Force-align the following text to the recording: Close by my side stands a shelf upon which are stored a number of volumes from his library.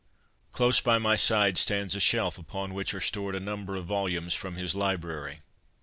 Close 0.51 0.81
by 0.81 0.97
my 0.97 1.15
side 1.15 1.59
stands 1.59 1.93
a 1.93 1.99
shelf 1.99 2.39
upon 2.39 2.73
which 2.73 2.91
are 2.95 2.99
stored 2.99 3.35
a 3.35 3.39
number 3.39 3.75
of 3.75 3.85
volumes 3.85 4.33
from 4.33 4.55
his 4.55 4.73
library. 4.73 5.41